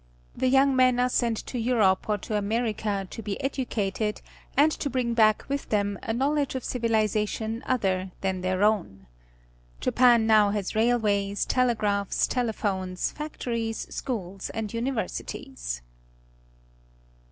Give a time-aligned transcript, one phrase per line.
[0.35, 4.23] The young men are sent to Europe or to America to be educated
[4.57, 9.05] and to bring back with them a knowledge of civiliza tion other than their own.
[9.79, 15.83] Japan now has railways, telegraphs, telephones, factories, schools, and universities.